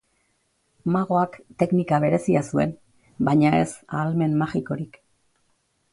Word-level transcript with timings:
Magoak 0.95 1.37
teknika 1.63 1.99
berezia 2.05 2.43
zuen, 2.55 2.73
baina 3.31 3.55
ez 3.61 3.69
ahalmen 3.77 4.37
magikorik. 4.41 4.99